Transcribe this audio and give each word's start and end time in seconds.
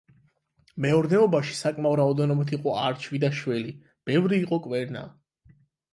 მეურნეობაში 0.85 1.57
საკმაო 1.59 1.99
რაოდენობით 2.01 2.55
იყო 2.59 2.73
არჩვი 2.87 3.23
და 3.27 3.31
შველი, 3.41 3.77
ბევრი 4.11 4.45
იყო 4.47 4.61
კვერნა. 4.69 5.05